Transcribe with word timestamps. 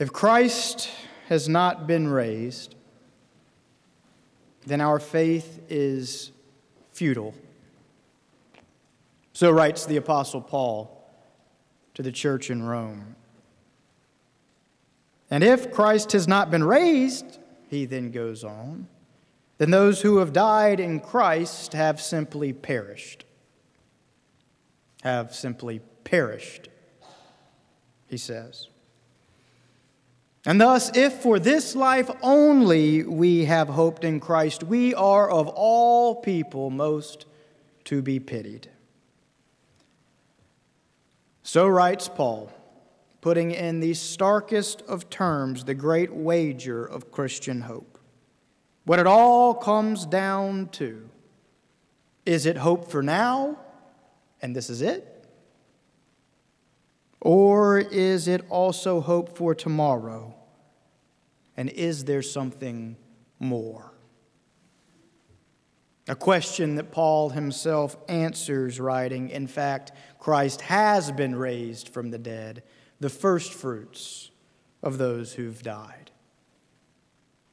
If 0.00 0.14
Christ 0.14 0.90
has 1.28 1.46
not 1.46 1.86
been 1.86 2.08
raised, 2.08 2.74
then 4.66 4.80
our 4.80 4.98
faith 4.98 5.60
is 5.68 6.32
futile. 6.90 7.34
So 9.34 9.50
writes 9.50 9.84
the 9.84 9.98
Apostle 9.98 10.40
Paul 10.40 11.06
to 11.92 12.02
the 12.02 12.10
church 12.10 12.48
in 12.48 12.62
Rome. 12.62 13.14
And 15.30 15.44
if 15.44 15.70
Christ 15.70 16.12
has 16.12 16.26
not 16.26 16.50
been 16.50 16.64
raised, 16.64 17.38
he 17.68 17.84
then 17.84 18.10
goes 18.10 18.42
on, 18.42 18.88
then 19.58 19.70
those 19.70 20.00
who 20.00 20.16
have 20.16 20.32
died 20.32 20.80
in 20.80 21.00
Christ 21.00 21.74
have 21.74 22.00
simply 22.00 22.54
perished. 22.54 23.26
Have 25.02 25.34
simply 25.34 25.82
perished, 26.04 26.70
he 28.08 28.16
says. 28.16 28.68
And 30.46 30.60
thus, 30.60 30.90
if 30.96 31.14
for 31.14 31.38
this 31.38 31.76
life 31.76 32.10
only 32.22 33.02
we 33.02 33.44
have 33.44 33.68
hoped 33.68 34.04
in 34.04 34.20
Christ, 34.20 34.62
we 34.62 34.94
are 34.94 35.30
of 35.30 35.48
all 35.48 36.16
people 36.16 36.70
most 36.70 37.26
to 37.84 38.00
be 38.00 38.18
pitied. 38.18 38.70
So 41.42 41.68
writes 41.68 42.08
Paul, 42.08 42.50
putting 43.20 43.50
in 43.50 43.80
the 43.80 43.92
starkest 43.94 44.82
of 44.82 45.10
terms 45.10 45.64
the 45.64 45.74
great 45.74 46.14
wager 46.14 46.86
of 46.86 47.10
Christian 47.10 47.62
hope. 47.62 47.98
What 48.84 48.98
it 48.98 49.06
all 49.06 49.54
comes 49.54 50.06
down 50.06 50.68
to 50.72 51.08
is 52.24 52.46
it 52.46 52.56
hope 52.56 52.90
for 52.90 53.02
now, 53.02 53.58
and 54.40 54.56
this 54.56 54.70
is 54.70 54.80
it? 54.80 55.19
Or 57.20 57.78
is 57.78 58.28
it 58.28 58.44
also 58.48 59.00
hope 59.00 59.36
for 59.36 59.54
tomorrow? 59.54 60.34
And 61.56 61.68
is 61.68 62.04
there 62.04 62.22
something 62.22 62.96
more? 63.38 63.92
A 66.08 66.16
question 66.16 66.76
that 66.76 66.90
Paul 66.90 67.30
himself 67.30 67.96
answers, 68.08 68.80
writing, 68.80 69.28
In 69.28 69.46
fact, 69.46 69.92
Christ 70.18 70.62
has 70.62 71.12
been 71.12 71.36
raised 71.36 71.90
from 71.90 72.10
the 72.10 72.18
dead, 72.18 72.62
the 72.98 73.10
first 73.10 73.52
fruits 73.52 74.30
of 74.82 74.96
those 74.96 75.34
who've 75.34 75.62
died. 75.62 76.10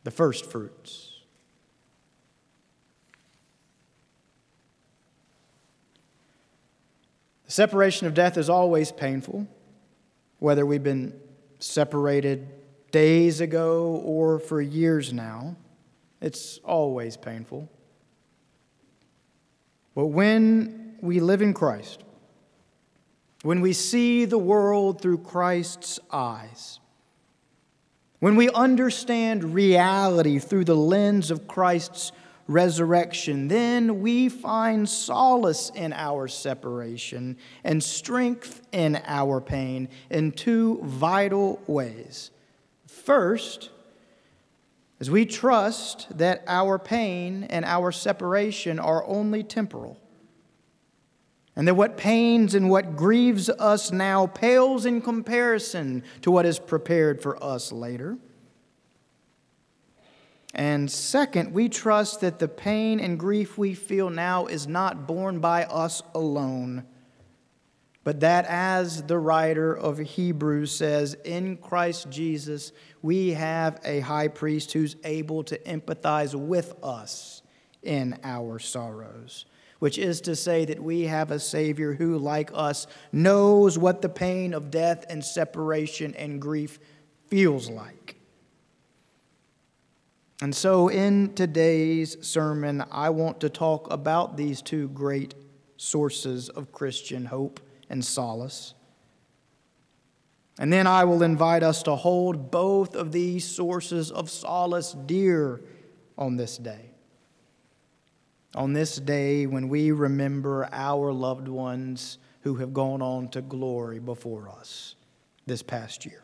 The 0.04 0.12
first 0.12 0.46
fruits. 0.46 1.14
The 7.46 7.52
separation 7.52 8.08
of 8.08 8.14
death 8.14 8.38
is 8.38 8.50
always 8.50 8.92
painful 8.92 9.48
whether 10.40 10.66
we've 10.66 10.84
been 10.84 11.14
separated 11.60 12.48
days 12.92 13.42
ago 13.42 14.02
or 14.04 14.40
for 14.40 14.62
years 14.62 15.12
now. 15.12 15.56
It's 16.22 16.60
always 16.60 17.18
painful. 17.18 17.70
But 19.96 20.08
when 20.08 20.98
we 21.02 21.20
live 21.20 21.42
in 21.42 21.54
Christ, 21.54 22.04
when 23.44 23.62
we 23.62 23.74
see 23.74 24.26
the 24.26 24.38
world 24.38 25.02
through 25.02 25.20
Christ's 25.20 26.00
eyes, 26.12 26.80
when 28.20 28.36
we 28.36 28.50
understand 28.50 29.54
reality 29.54 30.40
through 30.40 30.66
the 30.66 30.76
lens 30.76 31.30
of 31.30 31.48
Christ's 31.48 32.12
resurrection, 32.48 33.48
then 33.48 34.02
we 34.02 34.30
find 34.30 34.88
solace 34.88 35.72
in 35.76 35.94
our 35.94 36.28
separation 36.28 37.38
and 37.64 37.84
strength 37.84 38.62
in 38.72 39.02
our 39.06 39.42
pain 39.42 39.90
in 40.10 40.32
two 40.32 40.80
vital 40.84 41.62
ways. 41.68 42.32
First, 42.88 43.70
as 45.00 45.12
we 45.12 45.26
trust 45.26 46.18
that 46.18 46.44
our 46.48 46.80
pain 46.80 47.44
and 47.44 47.66
our 47.66 47.92
separation 47.92 48.80
are 48.80 49.06
only 49.06 49.44
temporal, 49.44 50.00
and 51.56 51.68
that 51.68 51.74
what 51.74 51.98
pains 51.98 52.54
and 52.54 52.70
what 52.70 52.96
grieves 52.96 53.50
us 53.50 53.92
now 53.92 54.28
pales 54.28 54.86
in 54.86 55.02
comparison 55.02 56.04
to 56.22 56.32
what 56.32 56.46
is 56.46 56.60
prepared 56.60 57.22
for 57.22 57.44
us 57.44 57.72
later. 57.72 58.18
And 60.58 60.92
second, 60.92 61.54
we 61.54 61.70
trust 61.70 62.22
that 62.22 62.40
the 62.40 62.48
pain 62.48 63.00
and 63.00 63.20
grief 63.20 63.60
we 63.60 63.76
feel 63.76 64.10
now 64.10 64.48
is 64.48 64.68
not 64.68 65.06
borne 65.08 65.40
by 65.40 65.66
us 65.66 66.02
alone, 66.16 66.84
but 68.04 68.22
that, 68.22 68.46
as 68.46 69.04
the 69.04 69.20
writer 69.20 69.72
of 69.78 70.00
Hebrews 70.00 70.76
says, 70.76 71.16
in 71.26 71.58
Christ 71.58 72.10
Jesus, 72.10 72.72
we 73.04 73.32
have 73.32 73.80
a 73.84 74.00
high 74.00 74.30
priest 74.30 74.74
who's 74.74 74.96
able 75.04 75.44
to 75.44 75.60
empathize 75.60 76.34
with 76.34 76.74
us 76.82 77.44
in 77.84 78.18
our 78.24 78.58
sorrows, 78.58 79.46
which 79.78 80.00
is 80.00 80.22
to 80.22 80.36
say 80.36 80.66
that 80.66 80.82
we 80.82 81.04
have 81.04 81.30
a 81.30 81.40
Savior 81.40 81.94
who, 81.94 82.18
like 82.18 82.50
us, 82.54 82.88
knows 83.12 83.78
what 83.78 84.02
the 84.02 84.10
pain 84.10 84.56
of 84.56 84.72
death 84.72 85.06
and 85.08 85.24
separation 85.24 86.16
and 86.16 86.42
grief 86.42 86.80
feels 87.28 87.70
like. 87.70 88.07
And 90.42 90.56
so, 90.56 90.88
in 90.88 91.34
today's 91.34 92.16
sermon, 92.26 92.84
I 92.92 93.10
want 93.10 93.40
to 93.42 93.50
talk 93.50 93.92
about 93.92 94.38
these 94.38 94.62
two 94.62 94.90
great 94.90 95.34
sources 95.78 96.50
of 96.50 96.72
Christian 96.72 97.26
hope 97.26 97.60
and 97.90 98.06
solace. 98.06 98.76
And 100.60 100.72
then 100.72 100.86
I 100.86 101.06
will 101.06 101.24
invite 101.24 101.64
us 101.64 101.82
to 101.84 101.96
hold 101.96 102.52
both 102.52 102.96
of 102.96 103.12
these 103.12 103.46
sources 103.46 104.12
of 104.12 104.30
solace 104.30 104.96
dear 105.06 105.62
on 106.18 106.36
this 106.38 106.58
day. 106.58 106.92
On 108.56 108.74
this 108.74 108.98
day 108.98 109.46
when 109.46 109.70
we 109.70 109.92
remember 109.92 110.68
our 110.72 111.14
loved 111.14 111.48
ones 111.48 112.18
who 112.42 112.56
have 112.56 112.74
gone 112.74 113.02
on 113.02 113.28
to 113.30 113.42
glory 113.42 114.00
before 114.00 114.50
us 114.50 114.96
this 115.46 115.62
past 115.62 116.06
year. 116.06 116.24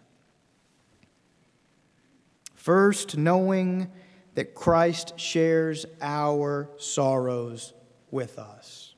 First, 2.56 3.18
knowing 3.18 3.91
that 4.35 4.55
Christ 4.55 5.19
shares 5.19 5.85
our 6.01 6.69
sorrows 6.77 7.73
with 8.11 8.39
us. 8.39 8.95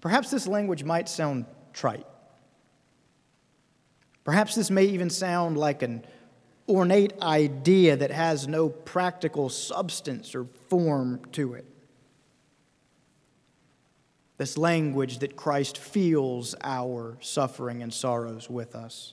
Perhaps 0.00 0.30
this 0.30 0.46
language 0.46 0.84
might 0.84 1.08
sound 1.08 1.46
trite. 1.72 2.06
Perhaps 4.24 4.54
this 4.54 4.70
may 4.70 4.84
even 4.84 5.10
sound 5.10 5.56
like 5.56 5.82
an 5.82 6.04
ornate 6.68 7.12
idea 7.20 7.96
that 7.96 8.10
has 8.10 8.46
no 8.46 8.68
practical 8.68 9.48
substance 9.48 10.34
or 10.34 10.44
form 10.68 11.20
to 11.32 11.54
it. 11.54 11.66
This 14.38 14.56
language 14.56 15.18
that 15.18 15.36
Christ 15.36 15.76
feels 15.76 16.54
our 16.62 17.18
suffering 17.20 17.82
and 17.82 17.92
sorrows 17.92 18.48
with 18.48 18.74
us. 18.74 19.12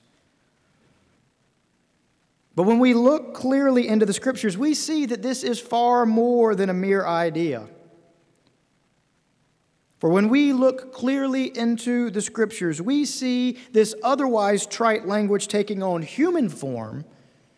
But 2.58 2.64
when 2.64 2.80
we 2.80 2.92
look 2.92 3.34
clearly 3.34 3.86
into 3.86 4.04
the 4.04 4.12
scriptures, 4.12 4.58
we 4.58 4.74
see 4.74 5.06
that 5.06 5.22
this 5.22 5.44
is 5.44 5.60
far 5.60 6.04
more 6.04 6.56
than 6.56 6.70
a 6.70 6.74
mere 6.74 7.06
idea. 7.06 7.68
For 10.00 10.10
when 10.10 10.28
we 10.28 10.52
look 10.52 10.92
clearly 10.92 11.56
into 11.56 12.10
the 12.10 12.20
scriptures, 12.20 12.82
we 12.82 13.04
see 13.04 13.58
this 13.70 13.94
otherwise 14.02 14.66
trite 14.66 15.06
language 15.06 15.46
taking 15.46 15.84
on 15.84 16.02
human 16.02 16.48
form 16.48 17.04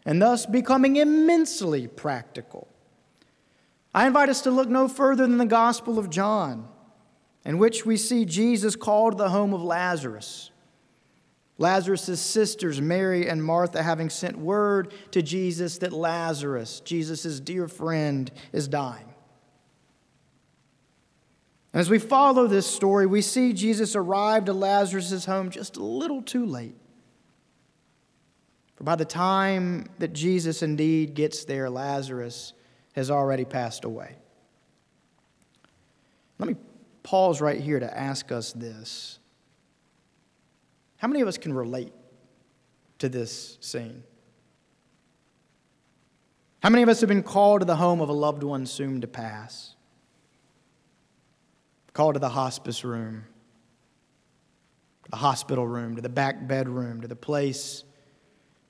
and 0.04 0.20
thus 0.20 0.44
becoming 0.44 0.96
immensely 0.96 1.86
practical. 1.86 2.68
I 3.94 4.06
invite 4.06 4.28
us 4.28 4.42
to 4.42 4.50
look 4.50 4.68
no 4.68 4.86
further 4.86 5.26
than 5.26 5.38
the 5.38 5.46
Gospel 5.46 5.98
of 5.98 6.10
John, 6.10 6.68
in 7.46 7.56
which 7.56 7.86
we 7.86 7.96
see 7.96 8.26
Jesus 8.26 8.76
called 8.76 9.16
the 9.16 9.30
home 9.30 9.54
of 9.54 9.62
Lazarus. 9.62 10.50
Lazarus' 11.60 12.18
sisters, 12.18 12.80
Mary 12.80 13.28
and 13.28 13.44
Martha, 13.44 13.82
having 13.82 14.08
sent 14.08 14.38
word 14.38 14.94
to 15.10 15.20
Jesus 15.20 15.76
that 15.78 15.92
Lazarus, 15.92 16.80
Jesus' 16.80 17.38
dear 17.38 17.68
friend, 17.68 18.30
is 18.50 18.66
dying. 18.66 19.04
As 21.74 21.90
we 21.90 21.98
follow 21.98 22.46
this 22.46 22.66
story, 22.66 23.04
we 23.04 23.20
see 23.20 23.52
Jesus 23.52 23.94
arrive 23.94 24.46
to 24.46 24.54
Lazarus' 24.54 25.26
home 25.26 25.50
just 25.50 25.76
a 25.76 25.84
little 25.84 26.22
too 26.22 26.46
late. 26.46 26.76
For 28.76 28.84
by 28.84 28.96
the 28.96 29.04
time 29.04 29.84
that 29.98 30.14
Jesus 30.14 30.62
indeed 30.62 31.12
gets 31.12 31.44
there, 31.44 31.68
Lazarus 31.68 32.54
has 32.94 33.10
already 33.10 33.44
passed 33.44 33.84
away. 33.84 34.16
Let 36.38 36.48
me 36.48 36.56
pause 37.02 37.42
right 37.42 37.60
here 37.60 37.78
to 37.78 37.98
ask 37.98 38.32
us 38.32 38.54
this 38.54 39.19
how 41.00 41.08
many 41.08 41.22
of 41.22 41.28
us 41.28 41.38
can 41.38 41.54
relate 41.54 41.94
to 42.98 43.08
this 43.08 43.56
scene? 43.62 44.02
How 46.62 46.68
many 46.68 46.82
of 46.82 46.90
us 46.90 47.00
have 47.00 47.08
been 47.08 47.22
called 47.22 47.62
to 47.62 47.64
the 47.64 47.76
home 47.76 48.02
of 48.02 48.10
a 48.10 48.12
loved 48.12 48.42
one 48.42 48.66
soon 48.66 49.00
to 49.00 49.06
pass? 49.06 49.76
Called 51.94 52.14
to 52.16 52.20
the 52.20 52.28
hospice 52.28 52.84
room, 52.84 53.24
the 55.08 55.16
hospital 55.16 55.66
room, 55.66 55.96
to 55.96 56.02
the 56.02 56.10
back 56.10 56.46
bedroom, 56.46 57.00
to 57.00 57.08
the 57.08 57.16
place 57.16 57.84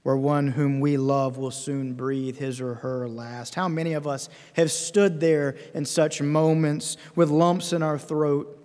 where 0.05 0.17
one 0.17 0.47
whom 0.47 0.79
we 0.79 0.97
love 0.97 1.37
will 1.37 1.51
soon 1.51 1.95
breathe 1.95 2.39
his 2.39 2.61
or 2.61 2.77
her 2.77 3.09
last. 3.09 3.57
How 3.57 3.67
many 3.67 3.95
of 3.95 4.07
us 4.07 4.29
have 4.53 4.71
stood 4.71 5.19
there 5.19 5.57
in 5.75 5.85
such 5.85 6.23
moments 6.23 6.97
with 7.17 7.29
lumps 7.29 7.73
in 7.73 7.83
our 7.83 7.99
throat 7.99 8.60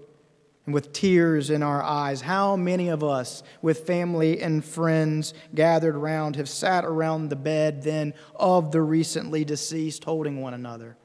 and 0.66 0.74
with 0.74 0.94
tears 0.94 1.50
in 1.50 1.64
our 1.64 1.82
eyes? 1.84 2.22
How 2.22 2.56
many 2.56 2.90
of 2.90 3.04
us, 3.04 3.44
with 3.62 3.86
family 3.86 4.42
and 4.42 4.64
friends 4.64 5.34
gathered 5.54 5.96
around, 5.96 6.36
have 6.36 6.50
sat 6.50 6.86
around 6.86 7.30
the 7.30 7.36
bed 7.36 7.84
then 7.84 8.14
of 8.36 8.72
the 8.72 8.82
recently 8.82 9.46
deceased, 9.46 10.04
holding 10.04 10.42
one 10.42 10.54
another, 10.54 10.98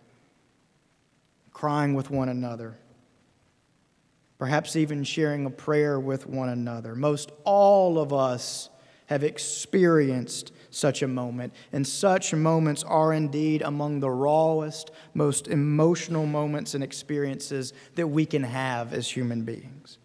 crying 1.53 1.95
with 1.95 2.11
one 2.11 2.29
another? 2.29 2.79
Perhaps 4.39 4.77
even 4.77 5.05
sharing 5.05 5.45
a 5.45 5.51
prayer 5.51 6.01
with 6.01 6.27
one 6.27 6.49
another. 6.49 6.95
Most 6.95 7.31
all 7.45 7.99
of 7.99 8.12
us 8.12 8.71
have 9.07 9.23
experienced 9.23 10.53
such 10.70 11.02
a 11.02 11.08
moment. 11.08 11.52
And 11.72 11.87
such 11.87 12.32
moments 12.32 12.82
are 12.84 13.12
indeed 13.12 13.62
among 13.62 14.00
the 14.00 14.11
rawest, 14.11 14.90
most 15.14 15.49
emotional 15.49 16.26
moments 16.26 16.75
and 16.75 16.82
experiences 16.82 17.72
that 17.96 18.06
we 18.06 18.26
can 18.26 18.43
have 18.43 18.93
as 18.93 19.08
human 19.08 19.43
beings. 19.43 19.99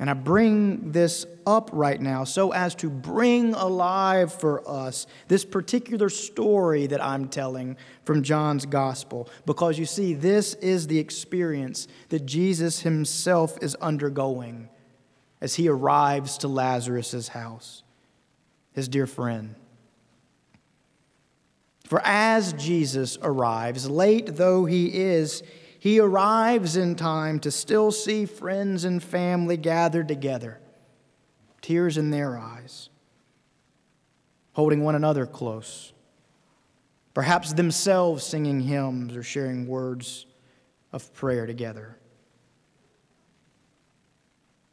And 0.00 0.10
I 0.10 0.14
bring 0.14 0.90
this 0.90 1.26
up 1.46 1.70
right 1.72 2.00
now 2.00 2.24
so 2.24 2.52
as 2.52 2.74
to 2.76 2.90
bring 2.90 3.54
alive 3.54 4.32
for 4.32 4.68
us 4.68 5.06
this 5.28 5.44
particular 5.44 6.08
story 6.08 6.86
that 6.88 7.00
I'm 7.00 7.28
telling 7.28 7.76
from 8.04 8.22
John's 8.22 8.66
gospel. 8.66 9.28
Because 9.46 9.78
you 9.78 9.86
see, 9.86 10.14
this 10.14 10.54
is 10.54 10.86
the 10.86 10.98
experience 10.98 11.86
that 12.08 12.26
Jesus 12.26 12.80
himself 12.80 13.58
is 13.62 13.74
undergoing 13.76 14.68
as 15.42 15.56
he 15.56 15.68
arrives 15.68 16.38
to 16.38 16.46
Lazarus' 16.46 17.26
house, 17.26 17.82
his 18.70 18.86
dear 18.86 19.08
friend. 19.08 19.56
For 21.84 22.00
as 22.04 22.52
Jesus 22.52 23.18
arrives, 23.20 23.90
late 23.90 24.36
though 24.36 24.66
he 24.66 25.02
is, 25.02 25.42
he 25.80 25.98
arrives 25.98 26.76
in 26.76 26.94
time 26.94 27.40
to 27.40 27.50
still 27.50 27.90
see 27.90 28.24
friends 28.24 28.84
and 28.84 29.02
family 29.02 29.56
gathered 29.56 30.06
together, 30.06 30.60
tears 31.60 31.98
in 31.98 32.10
their 32.10 32.38
eyes, 32.38 32.88
holding 34.52 34.84
one 34.84 34.94
another 34.94 35.26
close, 35.26 35.92
perhaps 37.14 37.52
themselves 37.52 38.22
singing 38.22 38.60
hymns 38.60 39.16
or 39.16 39.24
sharing 39.24 39.66
words 39.66 40.24
of 40.92 41.12
prayer 41.12 41.46
together. 41.46 41.96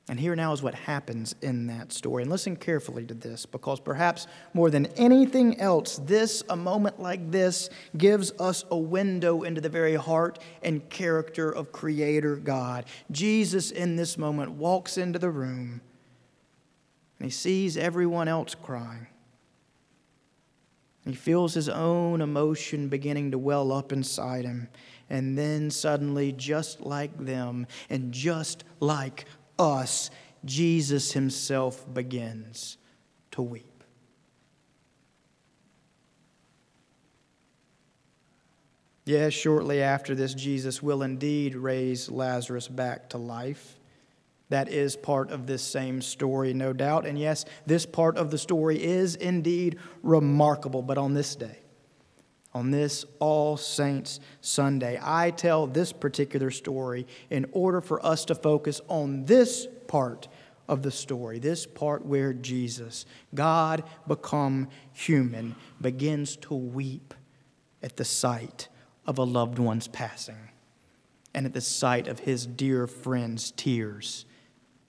And 0.10 0.20
here 0.20 0.36
now 0.36 0.54
is 0.54 0.64
what 0.64 0.74
happens 0.74 1.36
in 1.44 1.68
that 1.68 1.94
story. 1.94 2.24
And 2.24 2.32
listen 2.32 2.56
carefully 2.56 3.06
to 3.06 3.14
this, 3.14 3.46
because 3.46 3.80
perhaps 3.80 4.26
more 4.56 4.72
than 4.72 4.88
anything 4.98 5.62
else, 5.62 5.98
this, 6.04 6.42
a 6.50 6.56
moment 6.56 7.00
like 7.00 7.30
this, 7.30 7.70
gives 7.96 8.32
us 8.40 8.66
a 8.72 8.78
window 8.78 9.44
into 9.44 9.62
the 9.62 9.70
very 9.70 9.94
heart 9.94 10.40
and 10.64 10.90
character 10.90 11.52
of 11.52 11.72
Creator 11.72 12.38
God. 12.38 12.86
Jesus, 13.12 13.70
in 13.70 13.98
this 13.98 14.18
moment, 14.18 14.50
walks 14.54 14.98
into 14.98 15.20
the 15.20 15.30
room 15.30 15.80
and 17.20 17.26
he 17.26 17.32
sees 17.32 17.78
everyone 17.78 18.28
else 18.28 18.56
crying. 18.56 19.06
He 21.06 21.14
feels 21.14 21.54
his 21.54 21.70
own 21.70 22.22
emotion 22.22 22.88
beginning 22.88 23.32
to 23.32 23.38
well 23.38 23.72
up 23.72 23.92
inside 23.92 24.46
him. 24.46 24.70
And 25.10 25.38
then 25.38 25.72
suddenly, 25.72 26.32
just 26.32 26.82
like 26.82 27.18
them, 27.18 27.66
and 27.90 28.12
just 28.12 28.64
like 28.80 29.26
us, 29.60 30.10
Jesus 30.46 31.12
himself 31.12 31.86
begins 31.94 32.78
to 33.32 33.42
weep. 33.42 33.66
Yes, 39.06 39.34
shortly 39.34 39.82
after 39.82 40.14
this, 40.14 40.36
Jesus 40.36 40.84
will 40.84 41.02
indeed 41.02 41.56
raise 41.56 42.12
Lazarus 42.12 42.68
back 42.68 43.10
to 43.10 43.18
life. 43.18 43.80
That 44.50 44.70
is 44.70 44.96
part 44.96 45.32
of 45.32 45.48
this 45.48 45.64
same 45.64 46.02
story, 46.02 46.54
no 46.54 46.74
doubt. 46.74 47.06
And 47.06 47.18
yes, 47.18 47.46
this 47.66 47.86
part 47.86 48.18
of 48.18 48.30
the 48.30 48.38
story 48.38 48.82
is 48.84 49.16
indeed 49.16 49.78
remarkable. 50.04 50.84
But 50.84 51.00
on 51.00 51.16
this 51.16 51.36
day, 51.36 51.58
on 52.60 52.72
this 52.72 53.06
All 53.20 53.56
Saints 53.56 54.20
Sunday. 54.42 55.00
I 55.02 55.32
tell 55.32 55.66
this 55.66 55.94
particular 55.94 56.52
story 56.52 57.08
in 57.30 57.46
order 57.54 57.80
for 57.80 58.06
us 58.06 58.26
to 58.26 58.36
focus 58.36 58.82
on 58.90 59.24
this 59.24 59.66
part 59.88 60.28
of 60.68 60.84
the 60.84 60.92
story, 60.92 61.40
this 61.40 61.66
part 61.66 62.06
where 62.06 62.34
Jesus, 62.34 63.06
God 63.34 63.84
become 64.10 64.68
human, 64.92 65.56
begins 65.80 66.36
to 66.36 66.54
weep 66.54 67.14
at 67.82 67.96
the 67.96 68.04
sight 68.04 68.68
of 69.08 69.18
a 69.18 69.24
loved 69.24 69.58
one's 69.58 69.88
passing 69.88 70.50
and 71.34 71.46
at 71.46 71.54
the 71.54 71.62
sight 71.62 72.10
of 72.10 72.20
his 72.20 72.46
dear 72.46 72.88
friend's 72.88 73.52
tears 73.52 74.26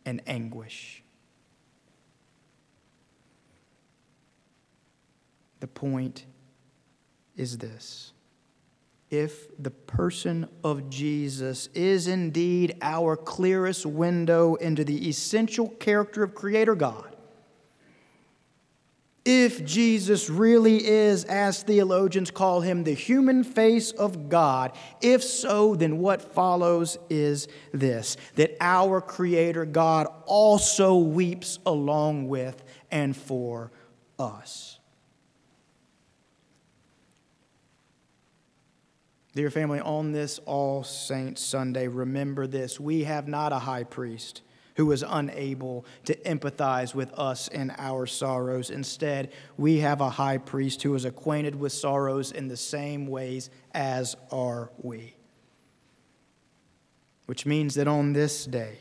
and 0.05 0.21
anguish. 0.27 1.05
The 5.61 5.69
point 5.69 6.27
is 7.37 7.59
this 7.59 8.13
if 9.11 9.49
the 9.61 9.71
person 9.71 10.49
of 10.63 10.89
Jesus 10.89 11.69
is 11.75 12.07
indeed 12.07 12.77
our 12.81 13.17
clearest 13.17 13.85
window 13.85 14.55
into 14.55 14.85
the 14.85 15.09
essential 15.09 15.69
character 15.69 16.23
of 16.23 16.35
Creator 16.35 16.77
God, 16.77 17.17
if 19.25 19.65
Jesus 19.65 20.29
really 20.31 20.85
is, 20.85 21.25
as 21.25 21.63
theologians 21.63 22.31
call 22.31 22.63
him, 22.63 22.85
the 22.85 22.95
human 22.95 23.45
face 23.45 23.93
of 23.93 24.29
God, 24.29 24.73
if 25.03 25.23
so, 25.23 25.75
then 25.77 25.99
what 25.99 26.23
follows 26.35 26.99
is 27.11 27.47
this 27.73 28.17
that 28.37 28.57
our 28.61 29.01
Creator 29.01 29.67
God 29.67 30.09
also 30.25 30.97
weeps 30.97 31.59
along 31.65 32.29
with 32.29 32.65
and 32.91 33.17
for 33.17 33.71
us. 34.19 34.80
Dear 39.33 39.51
family, 39.51 39.79
on 39.79 40.11
this 40.11 40.41
All 40.45 40.83
Saints 40.83 41.41
Sunday, 41.41 41.87
remember 41.87 42.49
this. 42.49 42.81
We 42.81 43.05
have 43.05 43.29
not 43.29 43.53
a 43.53 43.61
high 43.61 43.85
priest 43.85 44.43
who 44.75 44.91
is 44.91 45.05
unable 45.07 45.85
to 46.07 46.17
empathize 46.23 46.97
with 46.97 47.13
us 47.13 47.47
in 47.47 47.73
our 47.79 48.07
sorrows. 48.07 48.71
Instead, 48.71 49.31
we 49.57 49.79
have 49.79 50.01
a 50.01 50.11
high 50.11 50.39
priest 50.39 50.83
who 50.83 50.95
is 50.97 51.05
acquainted 51.05 51.55
with 51.55 51.73
sorrows 51.73 52.33
in 52.33 52.49
the 52.49 52.57
same 52.57 53.07
ways 53.07 53.51
as 53.73 54.17
are 54.33 54.73
we. 54.79 55.15
Which 57.27 57.47
means 57.47 57.77
that 57.77 57.87
on 57.87 58.13
this 58.13 58.47
day, 58.47 58.79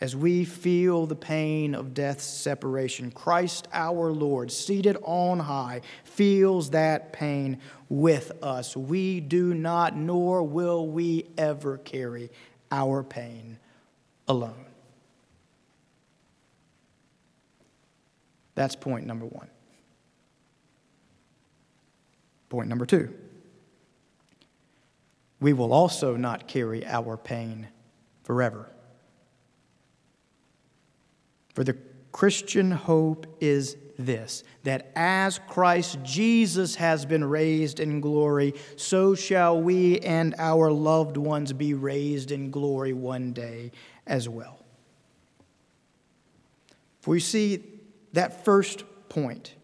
as 0.00 0.14
we 0.14 0.44
feel 0.44 1.06
the 1.06 1.16
pain 1.16 1.74
of 1.74 1.92
death's 1.92 2.24
separation, 2.24 3.10
Christ 3.10 3.66
our 3.72 4.12
Lord, 4.12 4.52
seated 4.52 4.96
on 5.02 5.40
high, 5.40 5.80
feels 6.04 6.70
that 6.70 7.12
pain 7.12 7.58
with 7.88 8.32
us. 8.42 8.76
We 8.76 9.20
do 9.20 9.54
not, 9.54 9.96
nor 9.96 10.42
will 10.44 10.86
we 10.86 11.26
ever 11.36 11.78
carry 11.78 12.30
our 12.70 13.02
pain 13.02 13.58
alone. 14.28 14.66
That's 18.54 18.76
point 18.76 19.06
number 19.06 19.26
one. 19.26 19.48
Point 22.48 22.68
number 22.68 22.86
two 22.86 23.14
we 25.40 25.52
will 25.52 25.72
also 25.72 26.16
not 26.16 26.48
carry 26.48 26.84
our 26.84 27.16
pain 27.16 27.68
forever. 28.24 28.68
For 31.58 31.64
the 31.64 31.76
Christian 32.12 32.70
hope 32.70 33.26
is 33.40 33.76
this 33.98 34.44
that 34.62 34.92
as 34.94 35.40
Christ 35.48 35.98
Jesus 36.04 36.76
has 36.76 37.04
been 37.04 37.24
raised 37.24 37.80
in 37.80 38.00
glory, 38.00 38.54
so 38.76 39.16
shall 39.16 39.60
we 39.60 39.98
and 39.98 40.36
our 40.38 40.70
loved 40.70 41.16
ones 41.16 41.52
be 41.52 41.74
raised 41.74 42.30
in 42.30 42.52
glory 42.52 42.92
one 42.92 43.32
day 43.32 43.72
as 44.06 44.28
well. 44.28 44.64
For 47.00 47.16
you 47.16 47.20
see, 47.20 47.64
that 48.12 48.44
first 48.44 48.84
point, 49.08 49.56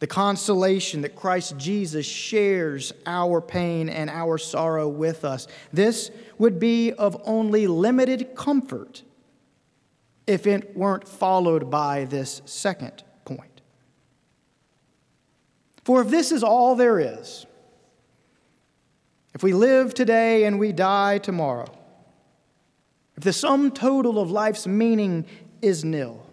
the 0.00 0.06
consolation 0.06 1.00
that 1.00 1.16
Christ 1.16 1.56
Jesus 1.56 2.04
shares 2.04 2.92
our 3.06 3.40
pain 3.40 3.88
and 3.88 4.10
our 4.10 4.36
sorrow 4.36 4.86
with 4.86 5.24
us, 5.24 5.48
this 5.72 6.10
would 6.36 6.60
be 6.60 6.92
of 6.92 7.18
only 7.24 7.66
limited 7.66 8.34
comfort 8.34 9.02
if 10.26 10.46
it 10.46 10.76
weren't 10.76 11.06
followed 11.06 11.70
by 11.70 12.04
this 12.04 12.42
second 12.44 13.04
point. 13.24 13.60
For 15.84 16.02
if 16.02 16.08
this 16.08 16.32
is 16.32 16.42
all 16.42 16.74
there 16.74 16.98
is, 16.98 17.46
if 19.34 19.42
we 19.42 19.52
live 19.52 19.94
today 19.94 20.44
and 20.44 20.58
we 20.58 20.72
die 20.72 21.18
tomorrow, 21.18 21.66
if 23.16 23.22
the 23.22 23.32
sum 23.32 23.70
total 23.70 24.18
of 24.18 24.30
life's 24.30 24.66
meaning 24.66 25.26
is 25.62 25.84
nil, 25.84 26.26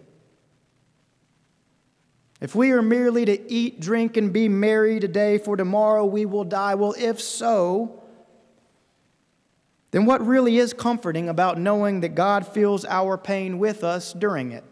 if 2.40 2.54
we 2.54 2.72
are 2.72 2.82
merely 2.82 3.24
to 3.24 3.50
eat, 3.50 3.80
drink, 3.80 4.16
and 4.16 4.32
be 4.32 4.48
merry 4.48 5.00
today, 5.00 5.38
for 5.38 5.56
tomorrow 5.56 6.04
we 6.04 6.26
will 6.26 6.44
die, 6.44 6.74
well, 6.74 6.94
if 6.98 7.20
so, 7.20 8.03
then 9.94 10.06
what 10.06 10.26
really 10.26 10.58
is 10.58 10.72
comforting 10.72 11.28
about 11.28 11.56
knowing 11.56 12.00
that 12.00 12.16
God 12.16 12.48
feels 12.48 12.84
our 12.84 13.16
pain 13.16 13.60
with 13.60 13.84
us 13.84 14.12
during 14.12 14.50
it? 14.50 14.64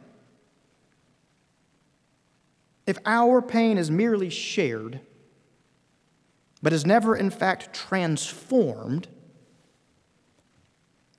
If 2.88 2.98
our 3.06 3.40
pain 3.40 3.78
is 3.78 3.88
merely 3.88 4.30
shared, 4.30 4.98
but 6.60 6.72
is 6.72 6.84
never 6.84 7.14
in 7.14 7.30
fact 7.30 7.72
transformed, 7.72 9.06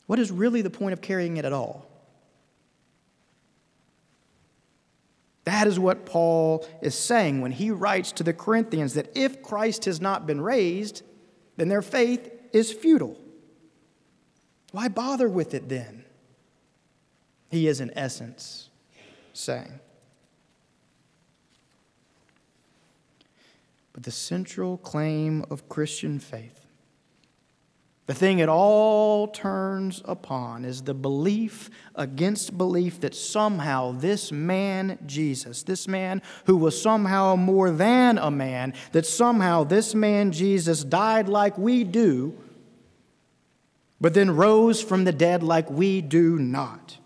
what 0.08 0.20
is 0.20 0.32
really 0.32 0.62
the 0.62 0.70
point 0.70 0.92
of 0.92 1.00
carrying 1.00 1.38
it 1.38 1.46
at 1.46 1.54
all? 1.54 1.90
That 5.46 5.66
is 5.66 5.80
what 5.80 6.06
Paul 6.06 6.68
is 6.82 6.94
saying 6.94 7.40
when 7.40 7.54
he 7.54 7.72
writes 7.72 8.12
to 8.12 8.24
the 8.24 8.34
Corinthians 8.34 8.96
that 8.96 9.16
if 9.16 9.42
Christ 9.42 9.86
has 9.86 10.02
not 10.02 10.28
been 10.28 10.42
raised, 10.42 11.04
then 11.56 11.70
their 11.70 11.82
faith 11.82 12.30
is 12.52 12.74
futile. 12.74 13.23
Why 14.74 14.88
bother 14.88 15.30
with 15.30 15.54
it 15.54 15.70
then? 15.70 16.04
He 17.52 17.68
is, 17.68 17.80
in 17.80 17.96
essence, 17.96 18.70
saying. 19.32 19.80
But 23.94 24.02
the 24.02 24.12
central 24.12 24.80
claim 24.80 25.46
of 25.52 25.70
Christian 25.70 26.18
faith 26.18 26.64
the 28.06 28.14
thing 28.14 28.40
it 28.40 28.50
all 28.50 29.30
turns 29.30 30.02
upon 30.04 30.66
is 30.66 30.82
the 30.82 30.94
belief 30.94 31.70
against 31.96 32.58
belief 32.58 33.00
that 33.00 33.16
somehow 33.16 33.94
this 33.94 34.30
man, 34.30 35.00
Jesus, 35.06 35.64
this 35.64 35.88
man 35.88 36.22
who 36.46 36.58
was 36.58 36.80
somehow 36.80 37.38
more 37.38 37.72
than 37.72 38.18
a 38.18 38.30
man, 38.30 38.74
that 38.92 39.06
somehow 39.06 39.64
this 39.64 39.96
man, 39.96 40.34
Jesus, 40.34 40.84
died 40.84 41.30
like 41.30 41.58
we 41.58 41.86
do, 41.86 42.38
but 44.04 44.14
then 44.14 44.36
rose 44.36 44.84
from 44.84 45.06
the 45.06 45.14
dead 45.14 45.42
like 45.42 45.72
we 45.72 46.02
do 46.02 46.38
not. 46.38 46.98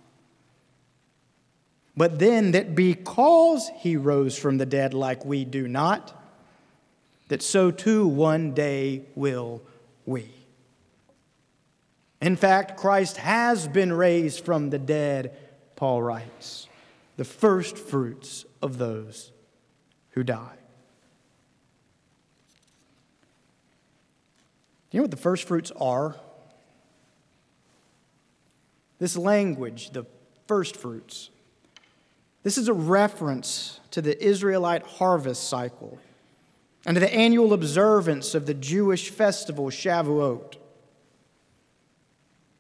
But 1.96 2.18
then 2.18 2.54
that 2.54 2.74
because 2.74 3.70
he 3.78 3.96
rose 3.96 4.36
from 4.36 4.58
the 4.58 4.66
dead 4.66 4.96
like 4.96 5.24
we 5.24 5.46
do 5.46 5.68
not, 5.68 6.20
that 7.28 7.44
so 7.44 7.70
too 7.70 8.08
one 8.08 8.56
day 8.56 9.04
will 9.14 9.62
we. 10.08 10.28
In 12.20 12.36
fact, 12.36 12.78
Christ 12.78 13.18
has 13.18 13.68
been 13.68 13.94
raised 13.94 14.44
from 14.44 14.72
the 14.72 14.80
dead, 14.80 15.38
Paul 15.76 16.02
writes, 16.02 16.68
the 17.16 17.24
first 17.24 17.78
fruits 17.78 18.44
of 18.60 18.80
those 18.80 19.32
who 20.12 20.24
die. 20.24 20.58
Do 24.90 24.98
you 24.98 25.00
know 25.02 25.04
what 25.04 25.12
the 25.12 25.18
first 25.18 25.48
fruits 25.48 25.72
are? 25.80 26.16
This 29.00 29.16
language, 29.16 29.92
the 29.92 30.06
first 30.48 30.76
fruits, 30.76 31.30
this 32.44 32.58
is 32.58 32.68
a 32.68 32.74
reference 32.74 33.80
to 33.92 34.02
the 34.02 34.24
Israelite 34.24 34.84
harvest 34.84 35.50
cycle 35.50 36.00
and 36.86 36.96
to 36.96 37.02
the 37.02 37.14
annual 37.14 37.52
observance 37.54 38.34
of 38.34 38.46
the 38.46 38.54
Jewish 38.54 39.10
festival 39.10 39.66
Shavuot. 39.66 40.56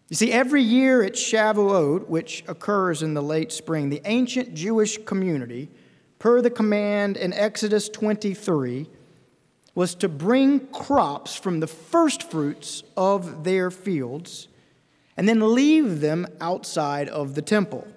You 0.10 0.16
see, 0.16 0.32
every 0.32 0.62
year 0.62 1.04
at 1.04 1.14
Shavuot, 1.14 2.08
which 2.08 2.44
occurs 2.48 3.02
in 3.02 3.14
the 3.14 3.24
late 3.24 3.52
spring, 3.52 3.90
the 3.90 4.02
ancient 4.06 4.54
Jewish 4.54 4.98
community, 5.06 5.70
per 6.20 6.42
the 6.42 6.50
command 6.50 7.18
in 7.18 7.34
Exodus 7.34 7.90
23, 7.90 8.88
was 9.76 9.96
to 9.96 10.10
bring 10.10 10.68
crops 10.68 11.36
from 11.36 11.60
the 11.60 11.68
first 11.68 12.30
fruits 12.30 12.84
of 12.96 13.44
their 13.44 13.70
fields 13.70 14.48
and 15.18 15.28
then 15.28 15.56
leave 15.56 16.00
them 16.00 16.28
outside 16.40 17.10
of 17.10 17.34
the 17.36 17.42
temple. 17.42 17.88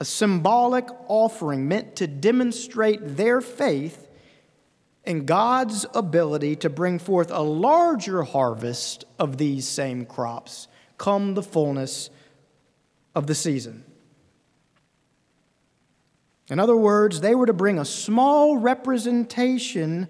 A 0.00 0.04
symbolic 0.04 0.88
offering 1.08 1.68
meant 1.68 1.96
to 1.96 2.06
demonstrate 2.06 3.16
their 3.16 3.40
faith 3.40 4.08
in 5.04 5.26
God's 5.26 5.84
ability 5.94 6.56
to 6.56 6.70
bring 6.70 6.98
forth 6.98 7.30
a 7.30 7.42
larger 7.42 8.22
harvest 8.22 9.04
of 9.18 9.36
these 9.36 9.66
same 9.66 10.06
crops 10.06 10.68
come 10.98 11.34
the 11.34 11.42
fullness 11.42 12.10
of 13.14 13.26
the 13.26 13.34
season. 13.34 13.84
In 16.48 16.60
other 16.60 16.76
words, 16.76 17.20
they 17.20 17.34
were 17.34 17.46
to 17.46 17.52
bring 17.52 17.78
a 17.78 17.84
small 17.84 18.56
representation 18.56 20.08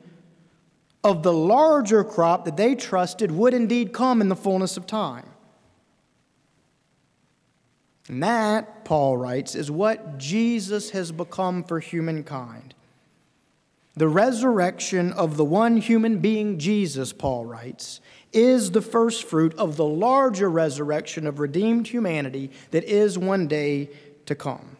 of 1.05 1.23
the 1.23 1.33
larger 1.33 2.05
crop 2.05 2.45
that 2.45 2.57
they 2.57 2.75
trusted 2.75 3.31
would 3.31 3.55
indeed 3.55 3.93
come 3.93 4.21
in 4.21 4.29
the 4.29 4.37
fullness 4.37 4.77
of 4.77 4.87
time. 4.87 5.27
And 8.09 8.23
that, 8.23 8.85
Paul 8.85 9.17
writes, 9.17 9.55
is 9.55 9.71
what 9.71 10.19
Jesus 10.19 10.91
has 10.91 11.13
become 11.13 11.65
for 11.65 11.81
humankind. 11.81 12.75
The 13.95 14.09
resurrection 14.09 15.13
of 15.13 15.37
the 15.37 15.45
one 15.45 15.77
human 15.77 16.19
being, 16.19 16.59
Jesus, 16.59 17.13
Paul 17.13 17.45
writes, 17.45 18.01
is 18.33 18.71
the 18.71 18.81
first 18.81 19.25
fruit 19.25 19.55
of 19.55 19.77
the 19.77 19.85
larger 19.85 20.49
resurrection 20.49 21.27
of 21.27 21.39
redeemed 21.39 21.89
humanity 21.89 22.51
that 22.71 22.85
is 22.85 23.19
one 23.19 23.47
day 23.47 23.91
to 24.27 24.35
come. 24.35 24.77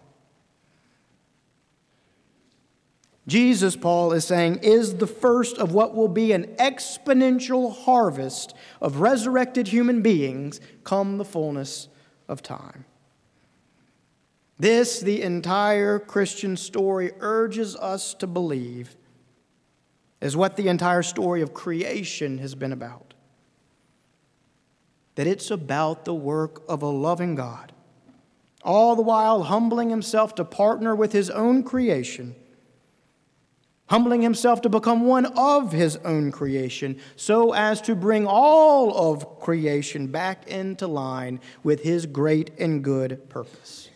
Jesus, 3.27 3.77
Paul 3.77 4.13
is 4.13 4.25
saying, 4.25 4.59
is 4.63 4.97
the 4.97 5.07
first 5.07 5.59
of 5.59 5.73
what 5.73 5.95
will 5.95 6.09
be 6.09 6.33
an 6.33 6.57
exponential 6.59 7.77
harvest 7.85 8.55
of 8.81 9.01
resurrected 9.01 9.69
human 9.69 10.03
beings 10.03 10.61
come 10.83 11.19
the 11.19 11.25
fullness 11.25 11.89
of 12.29 12.43
time. 12.43 12.85
This, 14.59 15.01
the 15.01 15.23
entire 15.23 15.99
Christian 15.99 16.57
story, 16.57 17.13
urges 17.21 17.77
us 17.77 18.15
to 18.15 18.27
believe 18.27 18.97
is 20.21 20.37
what 20.37 20.57
the 20.57 20.69
entire 20.69 21.03
story 21.03 21.43
of 21.43 21.53
creation 21.53 22.39
has 22.39 22.55
been 22.55 22.73
about. 22.73 23.15
That 25.17 25.27
it's 25.27 25.51
about 25.51 26.05
the 26.05 26.15
work 26.15 26.63
of 26.69 26.81
a 26.81 26.87
loving 26.87 27.35
God, 27.35 27.73
all 28.63 28.95
the 28.95 29.03
while 29.03 29.43
humbling 29.43 29.91
himself 29.91 30.35
to 30.37 30.45
partner 30.45 30.95
with 30.95 31.13
his 31.13 31.29
own 31.29 31.65
creation, 31.65 32.37
humbling 33.93 34.23
himself 34.23 34.63
to 34.63 34.71
become 34.71 35.03
one 35.03 35.27
of 35.37 35.71
his 35.71 35.99
own 35.99 36.33
creation, 36.33 36.99
so 37.15 37.53
as 37.53 37.79
to 37.79 37.95
bring 37.95 38.27
all 38.27 39.13
of 39.13 39.39
creation 39.39 40.07
back 40.07 40.49
into 40.49 40.87
line 40.87 41.39
with 41.63 41.83
his 41.83 42.07
great 42.07 42.51
and 42.59 42.83
good 42.83 43.29
purpose. 43.29 43.91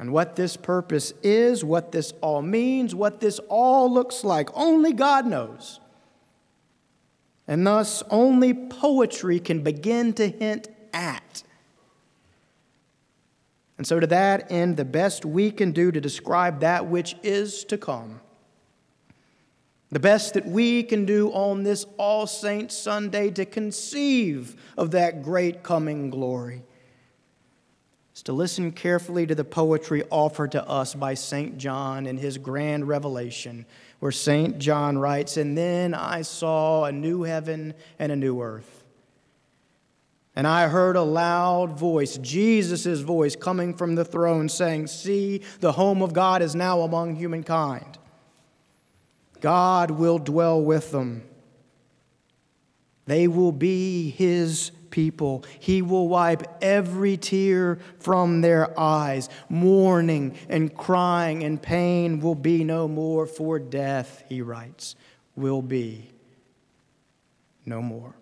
And 0.00 0.10
what 0.10 0.36
this 0.36 0.56
purpose 0.56 1.12
is, 1.22 1.62
what 1.62 1.92
this 1.92 2.14
all 2.22 2.40
means, 2.40 2.94
what 2.94 3.20
this 3.20 3.40
all 3.50 3.92
looks 3.92 4.24
like, 4.24 4.48
only 4.54 4.94
God 4.94 5.26
knows. 5.26 5.78
And 7.46 7.66
thus, 7.66 8.02
only 8.08 8.54
poetry 8.54 9.38
can 9.38 9.62
begin 9.62 10.14
to 10.14 10.28
hint 10.28 10.68
at. 10.94 11.42
And 13.76 13.86
so, 13.86 13.98
to 13.98 14.06
that 14.06 14.52
end, 14.52 14.76
the 14.76 14.84
best 14.84 15.24
we 15.24 15.50
can 15.50 15.72
do 15.72 15.90
to 15.90 16.00
describe 16.00 16.60
that 16.60 16.86
which 16.86 17.16
is 17.22 17.64
to 17.64 17.78
come, 17.78 18.20
the 19.90 20.00
best 20.00 20.34
that 20.34 20.46
we 20.46 20.82
can 20.82 21.04
do 21.04 21.30
on 21.30 21.64
this 21.64 21.84
All 21.98 22.26
Saints 22.26 22.76
Sunday 22.76 23.30
to 23.30 23.44
conceive 23.44 24.56
of 24.76 24.92
that 24.92 25.22
great 25.22 25.62
coming 25.62 26.10
glory 26.10 26.62
is 28.14 28.22
to 28.22 28.32
listen 28.32 28.70
carefully 28.70 29.26
to 29.26 29.34
the 29.34 29.44
poetry 29.44 30.04
offered 30.08 30.52
to 30.52 30.68
us 30.68 30.94
by 30.94 31.14
St. 31.14 31.58
John 31.58 32.06
in 32.06 32.16
his 32.16 32.38
grand 32.38 32.86
revelation, 32.86 33.66
where 33.98 34.12
St. 34.12 34.58
John 34.58 34.98
writes, 34.98 35.36
And 35.36 35.58
then 35.58 35.94
I 35.94 36.22
saw 36.22 36.84
a 36.84 36.92
new 36.92 37.22
heaven 37.22 37.74
and 37.98 38.12
a 38.12 38.16
new 38.16 38.40
earth. 38.40 38.83
And 40.36 40.46
I 40.48 40.66
heard 40.66 40.96
a 40.96 41.02
loud 41.02 41.78
voice, 41.78 42.18
Jesus' 42.18 43.00
voice, 43.00 43.36
coming 43.36 43.72
from 43.72 43.94
the 43.94 44.04
throne, 44.04 44.48
saying, 44.48 44.88
See, 44.88 45.42
the 45.60 45.72
home 45.72 46.02
of 46.02 46.12
God 46.12 46.42
is 46.42 46.54
now 46.56 46.80
among 46.80 47.16
humankind. 47.16 47.98
God 49.40 49.92
will 49.92 50.18
dwell 50.18 50.60
with 50.60 50.90
them. 50.90 51.22
They 53.06 53.28
will 53.28 53.52
be 53.52 54.10
his 54.10 54.72
people. 54.90 55.44
He 55.60 55.82
will 55.82 56.08
wipe 56.08 56.42
every 56.62 57.16
tear 57.16 57.78
from 57.98 58.40
their 58.40 58.78
eyes. 58.78 59.28
Mourning 59.48 60.36
and 60.48 60.74
crying 60.74 61.44
and 61.44 61.60
pain 61.60 62.20
will 62.20 62.34
be 62.34 62.64
no 62.64 62.88
more, 62.88 63.26
for 63.26 63.58
death, 63.58 64.24
he 64.28 64.40
writes, 64.40 64.96
will 65.36 65.62
be 65.62 66.10
no 67.66 67.82
more. 67.82 68.14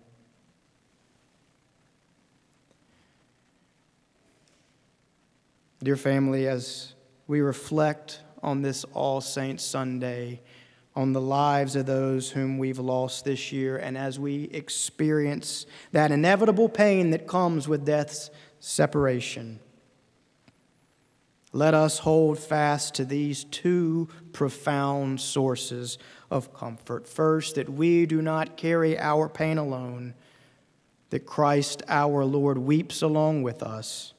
Dear 5.83 5.97
family, 5.97 6.47
as 6.47 6.93
we 7.27 7.41
reflect 7.41 8.21
on 8.41 8.61
this 8.61 8.85
All 8.93 9.19
Saints 9.19 9.65
Sunday, 9.65 10.39
on 10.95 11.11
the 11.11 11.19
lives 11.19 11.75
of 11.75 11.85
those 11.85 12.29
whom 12.29 12.57
we've 12.57 12.79
lost 12.79 13.25
this 13.25 13.51
year, 13.51 13.75
and 13.75 13.97
as 13.97 14.17
we 14.17 14.45
experience 14.45 15.65
that 15.91 16.09
inevitable 16.09 16.69
pain 16.69 17.09
that 17.09 17.27
comes 17.27 17.67
with 17.67 17.83
death's 17.83 18.29
separation, 18.61 19.59
let 21.51 21.73
us 21.73 21.99
hold 21.99 22.39
fast 22.39 22.93
to 22.93 23.03
these 23.03 23.43
two 23.43 24.07
profound 24.31 25.19
sources 25.19 25.97
of 26.31 26.53
comfort. 26.53 27.09
First, 27.09 27.55
that 27.55 27.67
we 27.67 28.05
do 28.05 28.21
not 28.21 28.55
carry 28.55 28.97
our 28.97 29.27
pain 29.27 29.57
alone, 29.57 30.13
that 31.09 31.25
Christ 31.25 31.83
our 31.89 32.23
Lord 32.23 32.57
weeps 32.57 33.01
along 33.01 33.43
with 33.43 33.61
us. 33.61 34.13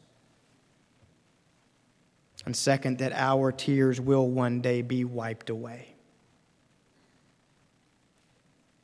And 2.44 2.54
second, 2.54 2.98
that 2.98 3.12
our 3.12 3.52
tears 3.52 4.00
will 4.00 4.28
one 4.28 4.60
day 4.60 4.82
be 4.82 5.04
wiped 5.04 5.50
away. 5.50 5.94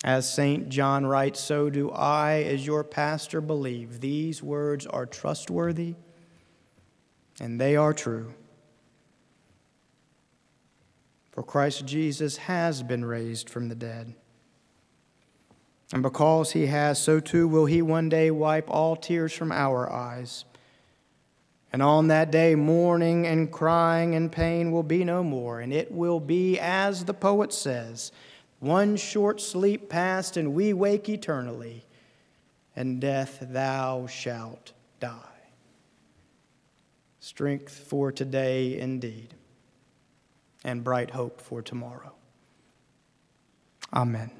As 0.03 0.33
St. 0.33 0.71
John 0.71 1.05
writes, 1.05 1.41
so 1.41 1.69
do 1.69 1.91
I, 1.91 2.43
as 2.43 2.67
your 2.67 2.85
pastor, 2.85 3.43
believe 3.43 4.01
these 4.01 4.43
words 4.43 4.87
are 4.87 5.05
trustworthy 5.05 5.95
and 7.39 7.61
they 7.61 7.77
are 7.77 7.93
true. 7.93 8.33
For 11.33 11.43
Christ 11.43 11.85
Jesus 11.85 12.39
has 12.39 12.83
been 12.83 13.05
raised 13.05 13.51
from 13.51 13.69
the 13.69 13.75
dead. 13.75 14.15
And 15.93 16.03
because 16.03 16.53
he 16.53 16.67
has, 16.67 17.01
so 17.01 17.21
too 17.21 17.49
will 17.49 17.67
he 17.67 17.83
one 17.83 18.09
day 18.09 18.31
wipe 18.31 18.71
all 18.71 18.97
tears 18.97 19.33
from 19.33 19.53
our 19.53 19.91
eyes. 19.91 20.45
And 21.73 21.83
on 21.83 22.09
that 22.09 22.33
day, 22.33 22.55
mourning 22.57 23.27
and 23.27 23.51
crying 23.51 24.15
and 24.15 24.31
pain 24.31 24.73
will 24.73 24.83
be 24.83 25.05
no 25.05 25.23
more, 25.23 25.61
and 25.61 25.73
it 25.73 25.93
will 25.93 26.19
be 26.19 26.59
as 26.59 27.05
the 27.05 27.15
poet 27.15 27.53
says 27.53 28.11
one 28.59 28.97
short 28.97 29.41
sleep 29.41 29.89
past, 29.89 30.37
and 30.37 30.53
we 30.55 30.73
wake 30.73 31.09
eternally, 31.09 31.87
and 32.77 33.01
death 33.01 33.39
thou 33.41 34.07
shalt 34.07 34.73
die. 35.01 35.17
Strength 37.21 37.73
for 37.73 38.13
today 38.13 38.79
indeed, 38.79 39.35
and 40.63 40.85
bright 40.85 41.11
hope 41.11 41.41
for 41.41 41.63
tomorrow. 41.63 42.13
Amen. 43.95 44.40